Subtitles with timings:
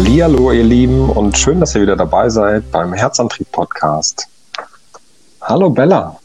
[0.00, 4.26] Hallihallo, ihr Lieben, und schön, dass ihr wieder dabei seid beim Herzantrieb-Podcast.
[5.42, 6.18] Hallo Bella.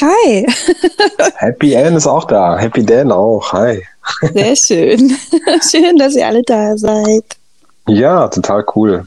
[0.00, 0.46] Hi.
[1.34, 2.56] Happy Ann ist auch da.
[2.56, 3.52] Happy Dan auch.
[3.52, 3.82] Hi.
[4.32, 5.16] Sehr schön.
[5.68, 7.24] Schön, dass ihr alle da seid.
[7.88, 9.06] Ja, total cool.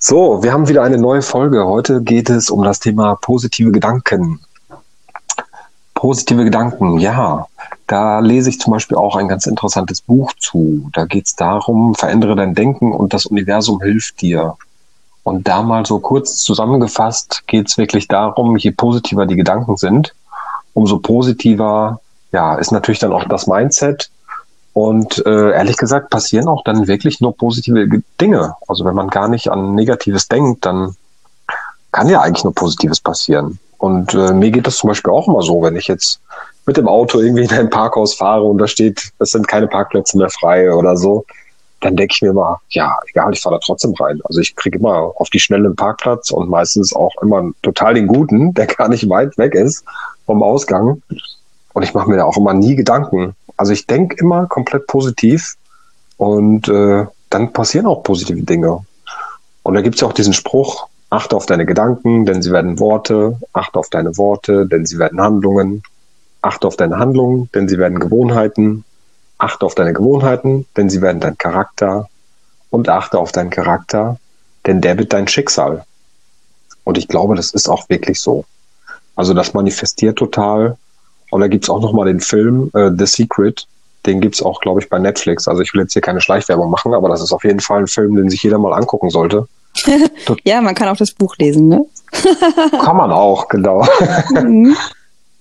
[0.00, 1.64] So, wir haben wieder eine neue Folge.
[1.64, 4.40] Heute geht es um das Thema positive Gedanken.
[5.98, 7.48] Positive Gedanken, ja.
[7.88, 10.88] Da lese ich zum Beispiel auch ein ganz interessantes Buch zu.
[10.92, 14.56] Da geht es darum, verändere dein Denken und das Universum hilft dir.
[15.24, 20.14] Und da mal so kurz zusammengefasst geht es wirklich darum, je positiver die Gedanken sind,
[20.72, 24.08] umso positiver ja, ist natürlich dann auch das Mindset.
[24.74, 27.88] Und äh, ehrlich gesagt passieren auch dann wirklich nur positive
[28.20, 28.54] Dinge.
[28.68, 30.94] Also wenn man gar nicht an Negatives denkt, dann
[31.90, 33.58] kann ja eigentlich nur Positives passieren.
[33.78, 36.20] Und äh, mir geht das zum Beispiel auch immer so, wenn ich jetzt
[36.66, 40.18] mit dem Auto irgendwie in ein Parkhaus fahre und da steht, es sind keine Parkplätze
[40.18, 41.24] mehr frei oder so,
[41.80, 44.20] dann denke ich mir immer, ja, egal, ich fahre da trotzdem rein.
[44.24, 48.08] Also ich kriege immer auf die Schnelle einen Parkplatz und meistens auch immer total den
[48.08, 49.84] guten, der gar nicht weit weg ist
[50.26, 51.02] vom Ausgang.
[51.72, 53.34] Und ich mache mir da auch immer nie Gedanken.
[53.56, 55.54] Also ich denke immer komplett positiv
[56.16, 58.84] und äh, dann passieren auch positive Dinge.
[59.62, 62.78] Und da gibt es ja auch diesen Spruch, achte auf deine Gedanken, denn sie werden
[62.78, 65.82] Worte, achte auf deine Worte, denn sie werden Handlungen,
[66.42, 68.84] achte auf deine Handlungen, denn sie werden Gewohnheiten,
[69.38, 72.08] achte auf deine Gewohnheiten, denn sie werden dein Charakter
[72.70, 74.18] und achte auf deinen Charakter,
[74.66, 75.84] denn der wird dein Schicksal.
[76.84, 78.44] Und ich glaube, das ist auch wirklich so.
[79.16, 80.76] Also das manifestiert total
[81.30, 83.66] und da gibt's auch noch mal den Film äh, The Secret.
[84.06, 85.48] Den gibt's auch, glaube ich, bei Netflix.
[85.48, 87.86] Also ich will jetzt hier keine Schleichwerbung machen, aber das ist auf jeden Fall ein
[87.88, 89.48] Film, den sich jeder mal angucken sollte.
[90.44, 91.84] ja, man kann auch das Buch lesen, ne?
[92.82, 93.84] kann man auch, genau.
[94.32, 94.76] Mhm.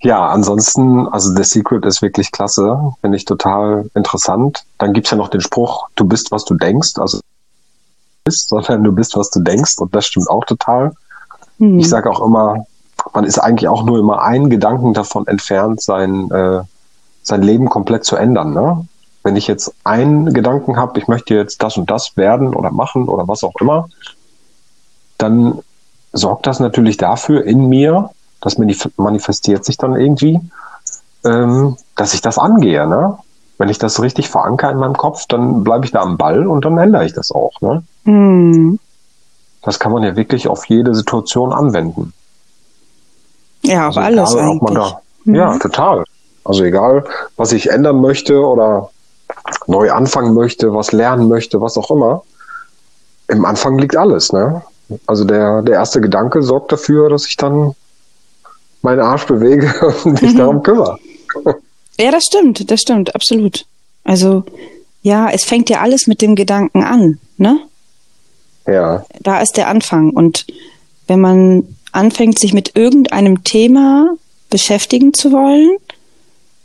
[0.02, 4.64] Ja, ansonsten, also The Secret ist wirklich klasse, finde ich total interessant.
[4.78, 6.98] Dann gibt's ja noch den Spruch, du bist, was du denkst.
[6.98, 7.20] Also
[8.28, 9.78] bist, sondern du bist, was du denkst.
[9.80, 10.92] Und das stimmt auch total.
[11.58, 11.80] Mhm.
[11.80, 12.66] Ich sage auch immer,
[13.14, 16.62] man ist eigentlich auch nur immer einen Gedanken davon entfernt, sein, äh,
[17.24, 18.54] sein Leben komplett zu ändern.
[18.54, 18.86] Ne?
[19.24, 23.08] Wenn ich jetzt einen Gedanken habe, ich möchte jetzt das und das werden oder machen
[23.08, 23.88] oder was auch immer,
[25.18, 25.60] dann
[26.14, 28.10] sorgt das natürlich dafür in mir,
[28.42, 28.58] das
[28.98, 30.40] manifestiert sich dann irgendwie,
[31.26, 32.88] ähm, dass ich das angehe.
[32.88, 33.18] Ne?
[33.58, 36.64] Wenn ich das richtig verankere in meinem Kopf, dann bleibe ich da am Ball und
[36.66, 37.60] dann ändere ich das auch.
[37.62, 37.84] Ne?
[38.04, 38.80] Mm.
[39.64, 42.14] Das kann man ja wirklich auf jede Situation anwenden.
[43.64, 44.78] Ja, auf also alles egal, eigentlich.
[44.78, 45.36] Da, mhm.
[45.36, 46.04] Ja, total.
[46.46, 47.04] Also egal,
[47.36, 48.92] was ich ändern möchte oder
[49.66, 52.24] neu anfangen möchte, was lernen möchte, was auch immer.
[53.28, 54.62] Im Anfang liegt alles, ne?
[55.06, 57.74] Also der, der erste Gedanke sorgt dafür, dass ich dann
[58.82, 60.38] meinen Arsch bewege und mich mhm.
[60.38, 60.98] darum kümmere.
[62.00, 63.66] Ja, das stimmt, das stimmt, absolut.
[64.04, 64.44] Also,
[65.02, 67.60] ja, es fängt ja alles mit dem Gedanken an, ne?
[68.66, 69.06] Ja.
[69.22, 70.12] Da ist der Anfang.
[70.12, 70.46] Und
[71.08, 74.16] wenn man anfängt, sich mit irgendeinem Thema
[74.50, 75.78] beschäftigen zu wollen,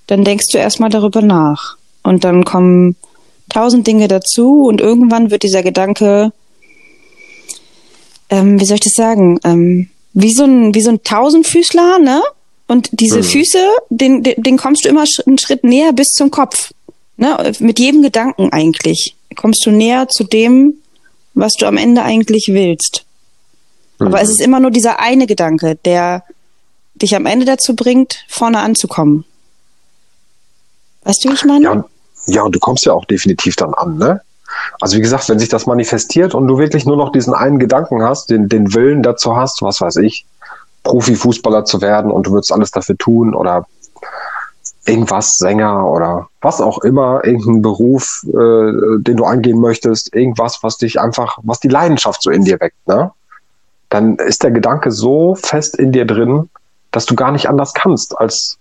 [0.06, 1.76] dann denkst du erstmal darüber nach.
[2.02, 2.96] Und dann kommen
[3.48, 6.32] tausend Dinge dazu und irgendwann wird dieser Gedanke,
[8.32, 12.22] ähm, wie soll ich das sagen, ähm, wie so ein, wie so ein Tausendfüßler, ne?
[12.66, 13.24] Und diese mhm.
[13.24, 13.58] Füße,
[13.90, 16.72] den, den, den kommst du immer einen Schritt näher bis zum Kopf.
[17.18, 17.52] Ne?
[17.58, 20.74] Mit jedem Gedanken eigentlich kommst du näher zu dem,
[21.34, 23.04] was du am Ende eigentlich willst.
[23.98, 24.32] Aber es mhm.
[24.32, 26.24] ist immer nur dieser eine Gedanke, der
[26.94, 29.24] dich am Ende dazu bringt, vorne anzukommen.
[31.04, 31.64] Weißt du, wie ich meine?
[31.64, 31.84] Ja,
[32.28, 34.22] ja, und du kommst ja auch definitiv dann an, ne?
[34.80, 38.02] Also wie gesagt, wenn sich das manifestiert und du wirklich nur noch diesen einen Gedanken
[38.02, 40.26] hast, den, den Willen dazu hast, was weiß ich,
[40.84, 43.66] Profifußballer zu werden und du würdest alles dafür tun oder
[44.84, 50.78] irgendwas, Sänger oder was auch immer, irgendeinen Beruf, äh, den du angehen möchtest, irgendwas, was
[50.78, 53.12] dich einfach, was die Leidenschaft so in dir weckt, ne?
[53.90, 56.48] dann ist der Gedanke so fest in dir drin,
[56.90, 58.58] dass du gar nicht anders kannst, als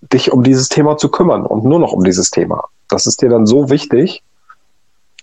[0.00, 2.68] dich um dieses Thema zu kümmern und nur noch um dieses Thema.
[2.88, 4.22] Das ist dir dann so wichtig,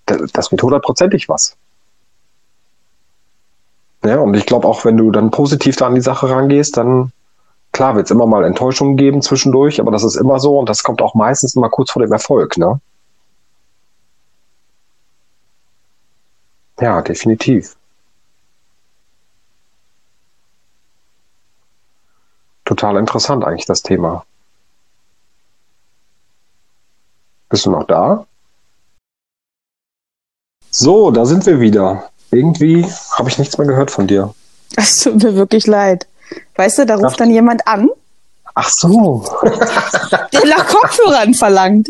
[0.05, 1.57] das wird hundertprozentig was.
[4.03, 7.11] Ja, und ich glaube auch, wenn du dann positiv da an die Sache rangehst, dann
[7.71, 10.83] klar wird es immer mal Enttäuschungen geben zwischendurch, aber das ist immer so und das
[10.83, 12.79] kommt auch meistens immer kurz vor dem Erfolg, ne?
[16.79, 17.75] Ja, definitiv.
[22.65, 24.25] total interessant eigentlich, das Thema.
[27.49, 28.25] Bist du noch da?
[30.77, 32.09] So, da sind wir wieder.
[32.31, 32.85] Irgendwie
[33.17, 34.33] habe ich nichts mehr gehört von dir.
[34.75, 36.05] Es tut mir wirklich leid.
[36.55, 37.17] Weißt du, da ruft Ach.
[37.17, 37.89] dann jemand an.
[38.55, 39.23] Ach so.
[40.33, 41.89] der nach Kopfhörern verlangt.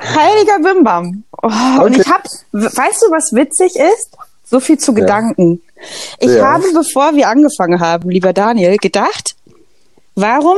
[0.00, 1.22] Heiliger Bimbam.
[1.42, 1.48] Oh,
[1.84, 4.10] Und ich hab, weißt du, was witzig ist?
[4.44, 5.60] So viel zu Gedanken.
[6.18, 6.54] Ich Ja.
[6.54, 9.36] habe, bevor wir angefangen haben, lieber Daniel, gedacht,
[10.16, 10.56] warum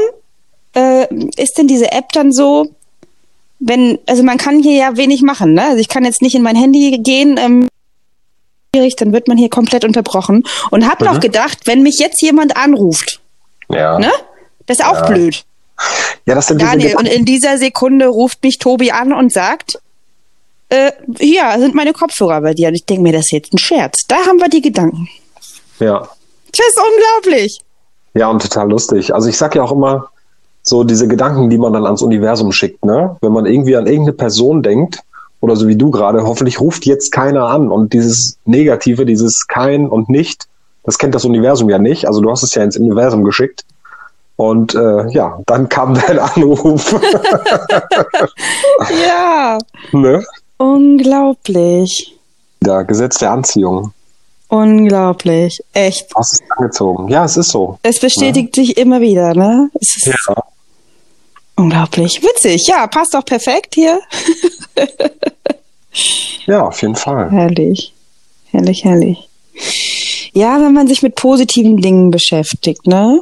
[0.75, 2.69] äh, ist denn diese App dann so,
[3.61, 5.65] wenn, also man kann hier ja wenig machen, ne?
[5.65, 7.69] Also ich kann jetzt nicht in mein Handy gehen, ähm,
[8.75, 10.45] schwierig, dann wird man hier komplett unterbrochen.
[10.71, 13.21] Und habe noch gedacht, wenn mich jetzt jemand anruft,
[13.69, 13.99] Ja.
[13.99, 14.11] ne?
[14.67, 15.45] Das ist auch blöd.
[16.27, 19.79] Ja, das sind Daniel, und in dieser Sekunde ruft mich Tobi an und sagt,
[20.69, 22.69] äh, hier sind meine Kopfhörer bei dir.
[22.69, 24.07] Und ich denke mir, das ist jetzt ein Scherz.
[24.07, 25.09] Da haben wir die Gedanken.
[25.81, 26.09] Ja.
[26.57, 27.61] Das ist unglaublich.
[28.15, 29.13] Ja, und total lustig.
[29.15, 30.11] Also ich sag ja auch immer,
[30.63, 33.17] so diese Gedanken, die man dann ans Universum schickt, ne?
[33.21, 35.03] Wenn man irgendwie an irgendeine Person denkt,
[35.41, 37.71] oder so wie du gerade, hoffentlich ruft jetzt keiner an.
[37.71, 40.47] Und dieses Negative, dieses kein und nicht,
[40.85, 42.07] das kennt das Universum ja nicht.
[42.07, 43.65] Also du hast es ja ins Universum geschickt.
[44.37, 46.95] Und äh, ja, dann kam dein Anruf.
[49.07, 49.59] Ja,
[49.93, 50.25] ne?
[50.57, 52.19] unglaublich.
[52.65, 53.93] Ja, Gesetz der Anziehung.
[54.51, 55.61] Unglaublich.
[55.73, 56.07] Echt.
[56.15, 57.09] Hast es angezogen.
[57.09, 57.79] Ja, es ist so.
[57.83, 59.71] Es bestätigt sich immer wieder, ne?
[59.81, 60.43] Es ist Ja.
[61.57, 62.21] unglaublich.
[62.23, 62.67] Witzig.
[62.67, 64.01] Ja, passt doch perfekt hier.
[66.47, 67.31] Ja, auf jeden Fall.
[67.31, 67.93] Herrlich.
[68.51, 69.29] Herrlich, herrlich.
[70.33, 73.21] Ja, wenn man sich mit positiven Dingen beschäftigt, ne?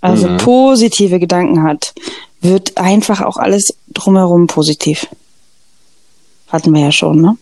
[0.00, 0.36] Also Mhm.
[0.38, 1.94] positive Gedanken hat,
[2.40, 5.06] wird einfach auch alles drumherum positiv.
[6.48, 7.36] Hatten wir ja schon, ne?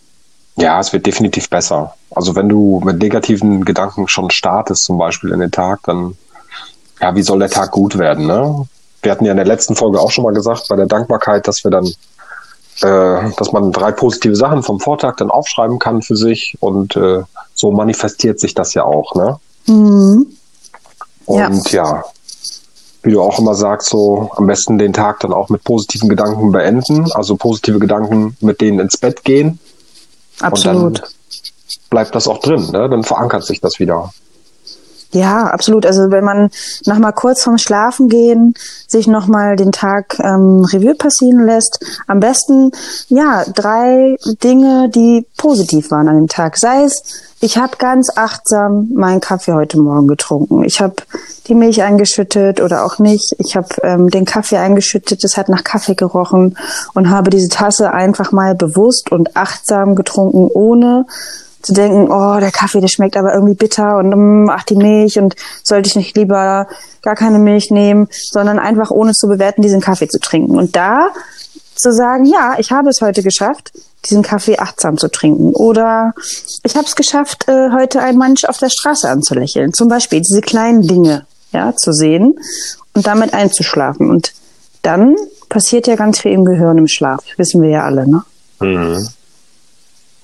[0.56, 1.94] Ja, es wird definitiv besser.
[2.14, 6.16] Also wenn du mit negativen Gedanken schon startest, zum Beispiel in den Tag, dann,
[7.00, 8.66] ja, wie soll der Tag gut werden, ne?
[9.02, 11.64] Wir hatten ja in der letzten Folge auch schon mal gesagt, bei der Dankbarkeit, dass
[11.64, 16.56] wir dann, äh, dass man drei positive Sachen vom Vortag dann aufschreiben kann für sich
[16.60, 17.22] und äh,
[17.54, 19.38] so manifestiert sich das ja auch, ne?
[19.66, 20.26] Mhm.
[21.28, 21.46] Ja.
[21.46, 22.04] Und ja.
[23.02, 26.52] wie du auch immer sagst, so am besten den Tag dann auch mit positiven Gedanken
[26.52, 29.58] beenden, also positive Gedanken mit denen ins Bett gehen.
[30.40, 30.82] Absolut.
[30.82, 31.08] Und dann
[31.90, 32.88] bleibt das auch drin, ne?
[32.88, 34.10] Dann verankert sich das wieder.
[35.12, 35.84] Ja, absolut.
[35.84, 36.50] Also wenn man
[36.86, 38.54] noch mal kurz vorm Schlafen gehen
[38.86, 42.72] sich noch mal den Tag ähm, Revue passieren lässt, am besten
[43.08, 46.58] ja drei Dinge, die positiv waren an dem Tag.
[46.58, 47.02] Sei es,
[47.40, 50.62] ich habe ganz achtsam meinen Kaffee heute Morgen getrunken.
[50.64, 50.94] Ich habe
[51.48, 53.34] die Milch eingeschüttet oder auch nicht.
[53.38, 55.24] Ich habe ähm, den Kaffee eingeschüttet.
[55.24, 56.56] Es hat nach Kaffee gerochen
[56.94, 61.06] und habe diese Tasse einfach mal bewusst und achtsam getrunken, ohne
[61.62, 65.18] zu denken, oh, der Kaffee, der schmeckt aber irgendwie bitter und mm, ach, die Milch
[65.18, 66.66] und sollte ich nicht lieber
[67.02, 70.56] gar keine Milch nehmen, sondern einfach ohne zu bewerten, diesen Kaffee zu trinken.
[70.56, 71.08] Und da
[71.74, 73.72] zu sagen, ja, ich habe es heute geschafft,
[74.08, 75.52] diesen Kaffee achtsam zu trinken.
[75.54, 76.12] Oder
[76.62, 79.72] ich habe es geschafft, äh, heute einen Mensch auf der Straße anzulächeln.
[79.72, 82.38] Zum Beispiel diese kleinen Dinge ja, zu sehen
[82.94, 84.10] und damit einzuschlafen.
[84.10, 84.32] Und
[84.82, 85.16] dann
[85.48, 87.20] passiert ja ganz viel im Gehirn im Schlaf.
[87.36, 88.24] Wissen wir ja alle, ne?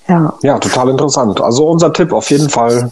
[0.09, 0.33] Ja.
[0.41, 1.39] Ja, total interessant.
[1.39, 2.91] Also unser Tipp auf jeden Fall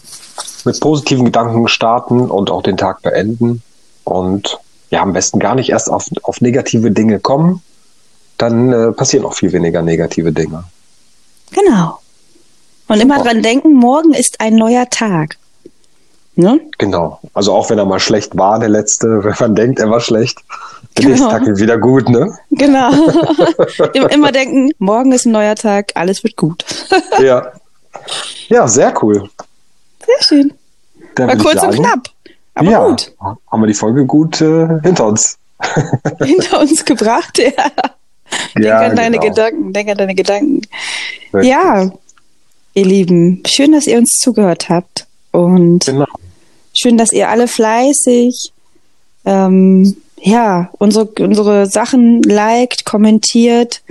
[0.64, 3.64] mit positiven Gedanken starten und auch den Tag beenden.
[4.04, 4.60] Und
[4.92, 7.62] ja, am besten gar nicht erst auf, auf negative Dinge kommen.
[8.38, 10.64] Dann äh, passieren auch viel weniger negative Dinge.
[11.52, 12.00] Genau.
[12.88, 15.38] Und immer dran denken, morgen ist ein neuer Tag.
[16.36, 16.62] Ne?
[16.78, 17.20] Genau.
[17.34, 20.40] Also auch wenn er mal schlecht war, der letzte, wenn man denkt, er war schlecht,
[20.98, 21.10] der Genau.
[21.10, 22.38] nächste Tag ist wieder gut, ne?
[22.52, 22.92] Genau.
[24.12, 26.64] immer, denken, morgen ist ein neuer Tag, alles wird gut.
[27.22, 27.52] Ja.
[28.50, 29.30] Ja, sehr cool.
[30.06, 30.54] Sehr schön.
[31.16, 32.08] Dann War kurz und sagen, knapp.
[32.54, 33.12] Aber ja, gut.
[33.20, 35.38] haben wir die Folge gut äh, hinter uns.
[36.24, 37.52] Hinter uns gebracht, ja.
[38.56, 39.30] Denk Ja, an deine genau.
[39.34, 40.62] Gedanken, denk an deine Gedanken.
[41.34, 41.52] Richtig.
[41.52, 41.90] Ja,
[42.76, 45.08] ihr Lieben, schön, dass ihr uns zugehört habt.
[45.32, 46.06] Und Genau.
[46.80, 48.54] schön, dass ihr alle fleißig
[49.26, 53.82] ähm, ja, unsere, unsere Sachen liked, kommentiert,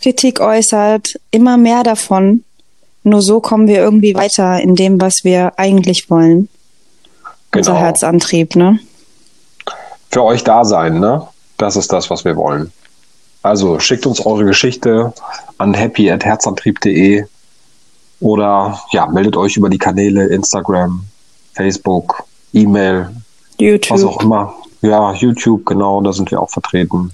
[0.00, 2.44] Kritik äußert, immer mehr davon.
[3.02, 6.48] Nur so kommen wir irgendwie weiter in dem, was wir eigentlich wollen.
[7.54, 7.84] Unser Genau.
[7.84, 8.78] Herzantrieb, ne?
[10.10, 11.26] Für euch da sein, ne?
[11.56, 12.72] Das ist das, was wir wollen.
[13.42, 15.12] Also schickt uns eure Geschichte
[15.58, 17.24] an happy@herzantrieb.de
[18.20, 21.04] oder ja, meldet euch über die Kanäle Instagram,
[21.54, 23.10] Facebook, E-Mail,
[23.58, 23.98] YouTube.
[23.98, 24.54] was auch immer.
[24.82, 27.12] Ja, YouTube, genau, da sind wir auch vertreten.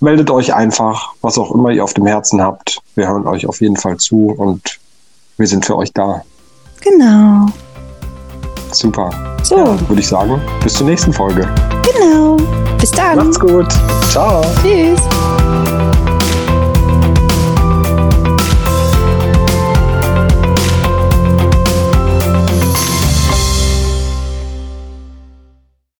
[0.00, 2.80] Meldet euch einfach, was auch immer ihr auf dem Herzen habt.
[2.94, 4.78] Wir hören euch auf jeden Fall zu und
[5.36, 6.22] wir sind für euch da.
[6.80, 7.46] Genau.
[8.70, 9.10] Super.
[9.42, 9.56] So,
[9.88, 11.48] Würde ich sagen, bis zur nächsten Folge.
[11.82, 12.36] genau.
[12.78, 13.16] Bis dann.
[13.16, 13.66] Macht's gut.
[14.10, 14.42] Ciao.
[14.62, 15.00] Tschüss.